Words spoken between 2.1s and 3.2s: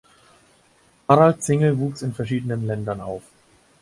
verschiedenen Ländern